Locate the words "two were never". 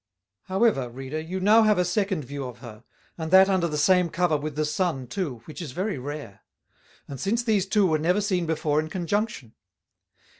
7.67-8.19